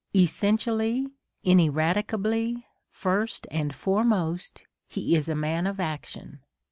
Essentially, 0.15 1.05
ineradicably, 1.43 2.65
first 2.89 3.45
and 3.51 3.75
foremost, 3.75 4.63
he 4.87 5.15
is 5.15 5.29
a 5.29 5.35
man 5.35 5.67
of 5.67 5.79
action. 5.79 6.39